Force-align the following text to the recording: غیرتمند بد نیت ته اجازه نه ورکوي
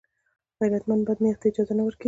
غیرتمند 0.59 1.01
بد 1.07 1.17
نیت 1.23 1.37
ته 1.41 1.45
اجازه 1.49 1.73
نه 1.77 1.83
ورکوي 1.83 1.99